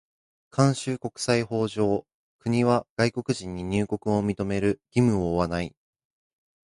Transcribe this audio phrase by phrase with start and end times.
[0.49, 2.07] 慣習国際法上、
[2.39, 5.75] 国は外国人に入国を認める義務を負わない。